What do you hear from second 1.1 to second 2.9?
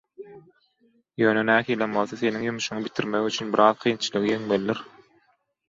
Ýöne nähilem bolsa, seniň ýumuşňy